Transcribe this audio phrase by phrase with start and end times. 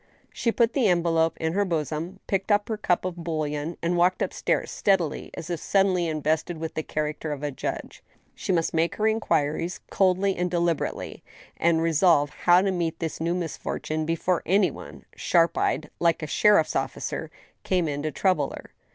[0.33, 3.95] She put the envelope in her bosom; picked up her cup of bouil lon^ and
[3.95, 8.01] walked up stairs steadily as if suddenly invested with the character of a judge.
[8.33, 11.21] She must make her inquiries coldly and de liberately,
[11.55, 16.25] and resolve how to meet thi» new misfortune before any one, sharp eyed, like a
[16.25, 17.29] sheriff's officer,
[17.63, 18.71] came in to trouble her.